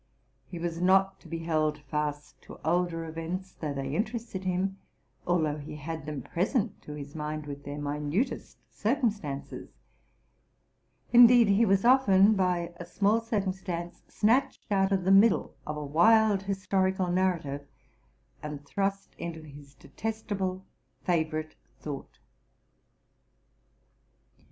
He 0.47 0.57
was 0.57 0.81
not 0.81 1.19
to 1.19 1.27
be 1.27 1.37
held 1.37 1.77
fast 1.77 2.41
to 2.41 2.59
older 2.65 3.05
events, 3.05 3.55
although 3.61 3.75
they 3.83 3.95
interested 3.95 4.45
him,— 4.45 4.79
although 5.27 5.59
he 5.59 5.75
had 5.75 6.07
them 6.07 6.23
present 6.23 6.81
to 6.81 6.93
his 6.93 7.13
mind 7.13 7.45
with 7.45 7.63
their 7.65 7.77
minutest 7.77 8.57
circumstances. 8.75 9.69
Indeed, 11.13 11.49
he 11.49 11.67
was 11.67 11.85
often, 11.85 12.33
bya 12.33 12.71
small 12.87 13.21
circumstance, 13.21 14.01
snatched 14.07 14.71
out 14.71 14.91
of 14.91 15.03
the 15.03 15.11
middle 15.11 15.53
of 15.67 15.77
a 15.77 15.85
wild 15.85 16.41
historical 16.41 17.11
narrative, 17.11 17.67
and 18.41 18.65
thrust 18.65 19.13
into 19.19 19.43
his 19.43 19.75
detestable 19.75 20.65
favorite 21.03 21.53
thought. 21.79 22.17